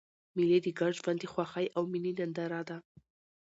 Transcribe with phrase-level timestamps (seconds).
[0.35, 2.77] مېلې د ګډ ژوند د خوښۍ او میني ننداره ده.